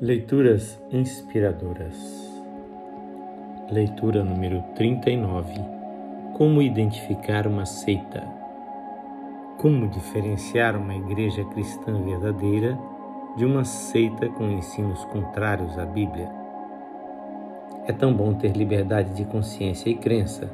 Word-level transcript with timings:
Leituras 0.00 0.76
inspiradoras. 0.90 1.94
Leitura 3.70 4.24
número 4.24 4.60
39. 4.74 5.54
Como 6.36 6.60
identificar 6.60 7.46
uma 7.46 7.64
seita? 7.64 8.20
Como 9.56 9.88
diferenciar 9.88 10.76
uma 10.76 10.96
igreja 10.96 11.44
cristã 11.44 12.02
verdadeira 12.02 12.76
de 13.36 13.44
uma 13.44 13.62
seita 13.64 14.28
com 14.30 14.50
ensinos 14.50 15.04
contrários 15.04 15.78
à 15.78 15.86
Bíblia? 15.86 16.28
É 17.86 17.92
tão 17.92 18.12
bom 18.12 18.34
ter 18.34 18.50
liberdade 18.56 19.14
de 19.14 19.24
consciência 19.24 19.88
e 19.88 19.94
crença. 19.94 20.50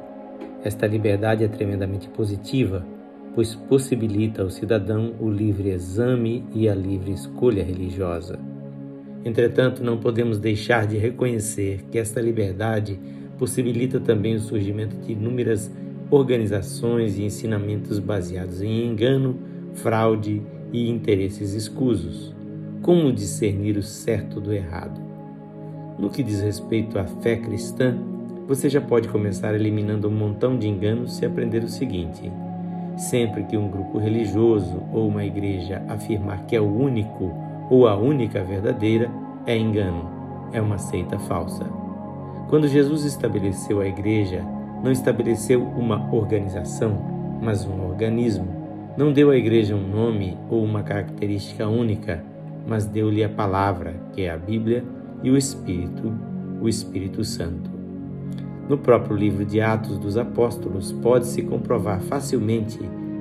Esta 0.63 0.85
liberdade 0.85 1.43
é 1.43 1.47
tremendamente 1.47 2.07
positiva, 2.09 2.85
pois 3.33 3.55
possibilita 3.55 4.43
ao 4.43 4.51
cidadão 4.51 5.15
o 5.19 5.27
livre 5.27 5.69
exame 5.71 6.45
e 6.53 6.69
a 6.69 6.75
livre 6.75 7.11
escolha 7.11 7.63
religiosa. 7.63 8.50
Entretanto, 9.23 9.83
não 9.83 9.97
podemos 9.97 10.39
deixar 10.39 10.87
de 10.87 10.97
reconhecer 10.97 11.83
que 11.91 11.99
esta 11.99 12.19
liberdade 12.19 12.99
possibilita 13.37 13.99
também 13.99 14.35
o 14.35 14.39
surgimento 14.39 14.95
de 14.97 15.13
inúmeras 15.13 15.71
organizações 16.09 17.17
e 17.17 17.23
ensinamentos 17.23 17.99
baseados 17.99 18.61
em 18.61 18.85
engano, 18.85 19.39
fraude 19.75 20.41
e 20.73 20.89
interesses 20.89 21.53
escusos. 21.53 22.35
Como 22.81 23.13
discernir 23.13 23.77
o 23.77 23.83
certo 23.83 24.41
do 24.41 24.51
errado? 24.51 24.99
No 25.97 26.09
que 26.09 26.23
diz 26.23 26.41
respeito 26.41 26.97
à 26.97 27.05
fé 27.05 27.35
cristã, 27.35 27.95
você 28.47 28.69
já 28.69 28.81
pode 28.81 29.07
começar 29.07 29.53
eliminando 29.53 30.07
um 30.07 30.11
montão 30.11 30.57
de 30.57 30.67
enganos 30.67 31.15
se 31.15 31.25
aprender 31.25 31.63
o 31.63 31.69
seguinte: 31.69 32.31
sempre 32.97 33.43
que 33.43 33.55
um 33.55 33.69
grupo 33.69 33.97
religioso 33.97 34.81
ou 34.91 35.07
uma 35.07 35.23
igreja 35.23 35.81
afirmar 35.87 36.45
que 36.47 36.55
é 36.55 36.59
o 36.59 36.65
único 36.65 37.50
ou 37.71 37.87
a 37.87 37.95
única 37.95 38.43
verdadeira, 38.43 39.09
é 39.47 39.57
engano, 39.57 40.09
é 40.51 40.61
uma 40.61 40.77
seita 40.77 41.17
falsa. 41.17 41.63
Quando 42.49 42.67
Jesus 42.67 43.05
estabeleceu 43.05 43.79
a 43.79 43.87
igreja, 43.87 44.45
não 44.83 44.91
estabeleceu 44.91 45.63
uma 45.63 46.13
organização, 46.13 47.39
mas 47.41 47.65
um 47.65 47.87
organismo. 47.87 48.45
Não 48.97 49.13
deu 49.13 49.31
à 49.31 49.37
igreja 49.37 49.73
um 49.73 49.87
nome 49.87 50.37
ou 50.49 50.61
uma 50.61 50.83
característica 50.83 51.65
única, 51.65 52.21
mas 52.67 52.85
deu-lhe 52.85 53.23
a 53.23 53.29
palavra, 53.29 53.95
que 54.11 54.23
é 54.23 54.29
a 54.29 54.37
Bíblia, 54.37 54.83
e 55.23 55.31
o 55.31 55.37
Espírito, 55.37 56.13
o 56.61 56.67
Espírito 56.67 57.23
Santo. 57.23 57.71
No 58.67 58.77
próprio 58.77 59.15
livro 59.15 59.45
de 59.45 59.61
Atos 59.61 59.97
dos 59.97 60.17
Apóstolos, 60.17 60.91
pode-se 60.91 61.41
comprovar 61.43 62.01
facilmente 62.01 62.79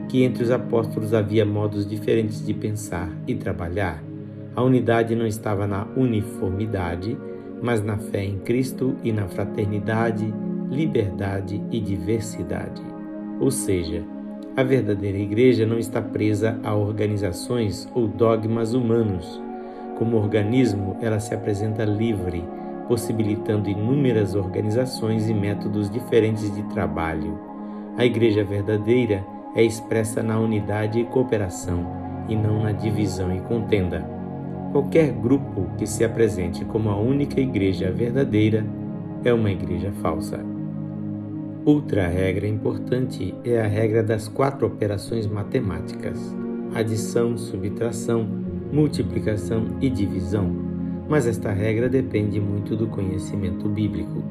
que 0.09 0.25
entre 0.25 0.43
os 0.43 0.51
apóstolos 0.51 1.15
havia 1.15 1.47
modos 1.47 1.87
diferentes 1.87 2.45
de 2.45 2.53
pensar 2.53 3.09
e 3.29 3.35
trabalhar. 3.37 4.10
A 4.55 4.63
unidade 4.63 5.15
não 5.15 5.27
estava 5.27 5.67
na 5.67 5.87
uniformidade, 5.97 7.17
mas 7.63 7.83
na 7.83 7.97
fé 7.97 8.25
em 8.25 8.39
Cristo 8.39 8.97
e 9.05 9.13
na 9.13 9.29
fraternidade, 9.29 10.33
liberdade 10.69 11.63
e 11.71 11.81
diversidade. 11.81 12.83
Ou 13.39 13.51
seja, 13.51 14.03
a 14.57 14.63
verdadeira 14.63 15.19
igreja 15.19 15.65
não 15.65 15.79
está 15.79 16.03
presa 16.03 16.59
a 16.65 16.75
organizações 16.75 17.89
ou 17.95 18.09
dogmas 18.09 18.75
humanos. 18.75 19.41
Como 19.97 20.17
organismo, 20.17 20.97
ela 21.01 21.21
se 21.21 21.33
apresenta 21.35 21.85
livre, 21.85 22.45
possibilitando 22.89 23.71
inúmeras 23.71 24.35
organizações 24.35 25.29
e 25.29 25.35
métodos 25.35 25.89
diferentes 25.89 26.53
de 26.55 26.63
trabalho. 26.65 27.39
A 27.97 28.05
igreja 28.05 28.43
verdadeira 28.43 29.25
é 29.55 29.63
expressa 29.63 30.23
na 30.23 30.39
unidade 30.39 30.99
e 30.99 31.05
cooperação, 31.05 31.87
e 32.29 32.35
não 32.35 32.63
na 32.63 32.73
divisão 32.73 33.35
e 33.35 33.41
contenda. 33.41 34.20
Qualquer 34.73 35.11
grupo 35.11 35.67
que 35.77 35.85
se 35.85 36.05
apresente 36.05 36.65
como 36.65 36.91
a 36.91 36.97
única 36.97 37.41
igreja 37.41 37.91
verdadeira 37.91 38.65
é 39.25 39.35
uma 39.35 39.51
igreja 39.51 39.91
falsa. 40.01 40.39
Outra 41.65 42.07
regra 42.07 42.47
importante 42.47 43.35
é 43.45 43.61
a 43.61 43.67
regra 43.67 44.01
das 44.01 44.29
quatro 44.29 44.69
operações 44.69 45.27
matemáticas: 45.27 46.21
adição, 46.73 47.37
subtração, 47.37 48.25
multiplicação 48.73 49.67
e 49.81 49.91
divisão. 49.91 50.55
Mas 51.09 51.27
esta 51.27 51.51
regra 51.51 51.89
depende 51.89 52.41
muito 52.41 52.77
do 52.77 52.87
conhecimento 52.87 53.69
bíblico. 53.69 54.23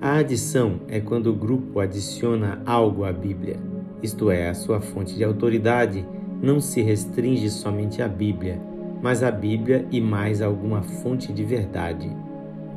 A 0.00 0.16
adição 0.16 0.80
é 0.88 0.98
quando 0.98 1.26
o 1.26 1.36
grupo 1.36 1.78
adiciona 1.78 2.62
algo 2.64 3.04
à 3.04 3.12
Bíblia, 3.12 3.58
isto 4.02 4.30
é, 4.30 4.48
a 4.48 4.54
sua 4.54 4.80
fonte 4.80 5.14
de 5.14 5.22
autoridade 5.22 6.04
não 6.42 6.58
se 6.58 6.80
restringe 6.80 7.50
somente 7.50 8.00
à 8.00 8.08
Bíblia 8.08 8.71
mas 9.02 9.22
a 9.22 9.30
Bíblia 9.30 9.84
e 9.90 10.00
mais 10.00 10.40
alguma 10.40 10.80
fonte 10.80 11.32
de 11.32 11.44
verdade. 11.44 12.10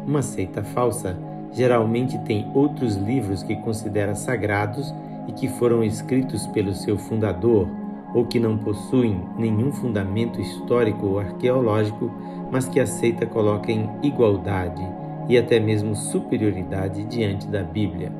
Uma 0.05 0.23
seita 0.23 0.63
falsa 0.63 1.15
geralmente 1.53 2.17
tem 2.19 2.51
outros 2.53 2.95
livros 2.95 3.43
que 3.43 3.55
considera 3.57 4.15
sagrados 4.15 4.93
e 5.27 5.31
que 5.31 5.47
foram 5.47 5.83
escritos 5.83 6.45
pelo 6.47 6.73
seu 6.73 6.97
fundador 6.97 7.67
ou 8.13 8.25
que 8.25 8.39
não 8.39 8.57
possuem 8.57 9.21
nenhum 9.37 9.71
fundamento 9.71 10.39
histórico 10.41 11.05
ou 11.05 11.19
arqueológico, 11.19 12.11
mas 12.51 12.65
que 12.67 12.79
a 12.79 12.87
seita 12.87 13.25
coloca 13.25 13.71
em 13.71 13.89
igualdade 14.01 14.81
e 15.27 15.37
até 15.37 15.59
mesmo 15.59 15.95
superioridade 15.95 17.03
diante 17.05 17.47
da 17.47 17.61
Bíblia. 17.61 18.11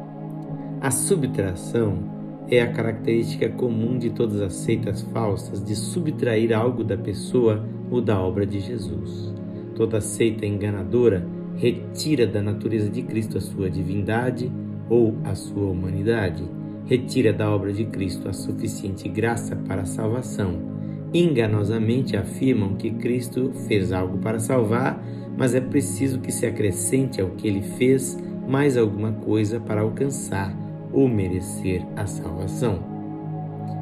A 0.82 0.92
subtração 0.92 2.15
é 2.50 2.62
a 2.62 2.72
característica 2.72 3.50
comum 3.50 3.98
de 3.98 4.12
todas 4.12 4.42
as 4.42 4.54
seitas 4.54 5.02
falsas 5.02 5.64
de 5.64 5.76
subtrair 5.76 6.54
algo 6.54 6.84
da 6.84 6.98
pessoa 6.98 7.68
ou 7.90 8.02
da 8.02 8.20
obra 8.20 8.46
de 8.46 8.60
Jesus. 8.60 9.34
Toda 9.76 10.00
seita 10.00 10.46
enganadora 10.46 11.28
retira 11.56 12.28
da 12.28 12.42
natureza 12.42 12.90
de 12.90 13.02
Cristo 13.02 13.38
a 13.38 13.42
sua 13.42 13.70
divindade 13.70 14.52
ou 14.90 15.16
a 15.24 15.34
sua 15.34 15.72
humanidade, 15.72 16.44
retira 16.86 17.34
da 17.34 17.50
obra 17.50 17.74
de 17.74 17.86
Cristo 17.86 18.30
a 18.30 18.34
suficiente 18.34 19.10
graça 19.10 19.56
para 19.56 19.82
a 19.82 19.86
salvação. 19.86 20.76
Enganosamente 21.14 22.16
afirmam 22.16 22.76
que 22.76 22.92
Cristo 22.92 23.52
fez 23.68 23.92
algo 23.92 24.20
para 24.20 24.40
salvar, 24.40 25.04
mas 25.38 25.56
é 25.56 25.62
preciso 25.62 26.20
que 26.20 26.32
se 26.32 26.46
acrescente 26.46 27.20
ao 27.20 27.32
que 27.32 27.48
ele 27.48 27.62
fez 27.62 28.18
mais 28.48 28.78
alguma 28.78 29.12
coisa 29.12 29.60
para 29.60 29.82
alcançar 29.82 30.65
ou 30.96 31.08
merecer 31.08 31.86
a 31.96 32.08
salvação. 32.08 32.80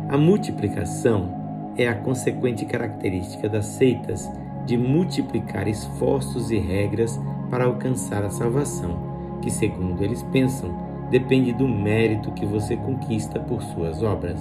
A 0.10 0.18
multiplicação 0.18 1.74
é 1.78 1.88
a 1.88 1.96
consequente 1.96 2.66
característica 2.66 3.48
das 3.48 3.66
seitas 3.68 4.30
de 4.66 4.78
multiplicar 4.78 5.68
esforços 5.68 6.52
e 6.52 6.58
regras 6.58 7.20
para 7.50 7.66
alcançar 7.66 8.24
a 8.24 8.30
salvação, 8.30 9.40
que, 9.42 9.52
segundo 9.52 10.04
eles 10.04 10.24
pensam, 10.24 10.76
depende 11.10 11.54
do 11.54 11.68
mérito 11.68 12.32
que 12.32 12.46
você 12.46 12.76
conquista 12.76 13.40
por 13.40 13.62
suas 13.62 14.02
obras. 14.02 14.40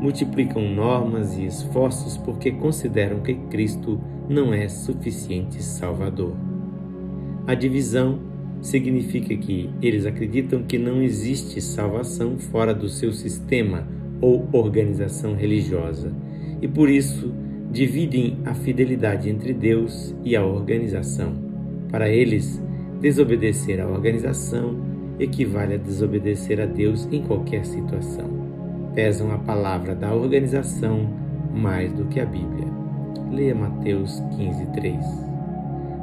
Multiplicam 0.00 0.62
normas 0.62 1.38
e 1.38 1.46
esforços 1.46 2.16
porque 2.18 2.50
consideram 2.52 3.20
que 3.20 3.34
Cristo 3.34 4.00
não 4.28 4.52
é 4.52 4.68
suficiente 4.68 5.62
Salvador. 5.62 6.34
A 7.46 7.54
divisão 7.54 8.18
significa 8.64 9.36
que 9.36 9.68
eles 9.82 10.06
acreditam 10.06 10.62
que 10.62 10.78
não 10.78 11.02
existe 11.02 11.60
salvação 11.60 12.38
fora 12.38 12.74
do 12.74 12.88
seu 12.88 13.12
sistema 13.12 13.86
ou 14.22 14.48
organização 14.52 15.34
religiosa 15.34 16.10
e 16.62 16.66
por 16.66 16.88
isso 16.88 17.30
dividem 17.70 18.38
a 18.46 18.54
fidelidade 18.54 19.28
entre 19.28 19.52
Deus 19.52 20.16
e 20.24 20.34
a 20.34 20.42
organização. 20.42 21.34
Para 21.90 22.08
eles, 22.08 22.60
desobedecer 23.02 23.82
à 23.82 23.86
organização 23.86 24.82
equivale 25.20 25.74
a 25.74 25.78
desobedecer 25.78 26.58
a 26.58 26.64
Deus 26.64 27.06
em 27.12 27.22
qualquer 27.22 27.66
situação. 27.66 28.30
Pesam 28.94 29.30
a 29.30 29.38
palavra 29.38 29.94
da 29.94 30.14
organização 30.14 31.06
mais 31.52 31.92
do 31.92 32.06
que 32.06 32.18
a 32.18 32.24
Bíblia. 32.24 32.66
Leia 33.30 33.54
Mateus 33.54 34.20
15:3. 34.36 35.04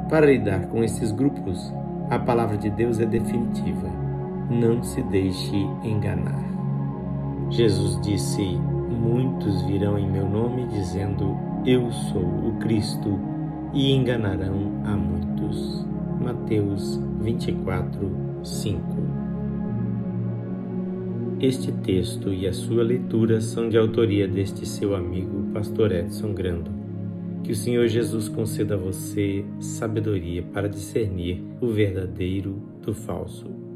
Para 0.08 0.26
lidar 0.26 0.68
com 0.68 0.84
esses 0.84 1.10
grupos, 1.10 1.72
a 2.10 2.18
palavra 2.18 2.56
de 2.56 2.70
Deus 2.70 3.00
é 3.00 3.06
definitiva. 3.06 3.88
Não 4.50 4.82
se 4.82 5.02
deixe 5.02 5.56
enganar. 5.82 6.42
Jesus 7.50 8.00
disse: 8.00 8.42
Muitos 8.42 9.62
virão 9.62 9.98
em 9.98 10.10
meu 10.10 10.28
nome 10.28 10.66
dizendo: 10.68 11.36
Eu 11.64 11.90
sou 11.90 12.22
o 12.22 12.56
Cristo, 12.60 13.18
e 13.72 13.92
enganarão 13.92 14.72
a 14.84 14.96
muitos. 14.96 15.86
Mateus 16.20 17.00
24, 17.20 18.10
5 18.44 18.80
Este 21.40 21.72
texto 21.72 22.32
e 22.32 22.46
a 22.46 22.52
sua 22.52 22.84
leitura 22.84 23.40
são 23.40 23.68
de 23.68 23.76
autoria 23.76 24.28
deste 24.28 24.64
seu 24.64 24.94
amigo, 24.94 25.50
Pastor 25.52 25.90
Edson 25.90 26.32
Grando. 26.32 26.81
Que 27.42 27.52
o 27.52 27.56
Senhor 27.56 27.88
Jesus 27.88 28.28
conceda 28.28 28.74
a 28.74 28.78
você 28.78 29.44
sabedoria 29.58 30.42
para 30.42 30.68
discernir 30.68 31.42
o 31.60 31.68
verdadeiro 31.68 32.62
do 32.80 32.94
falso. 32.94 33.71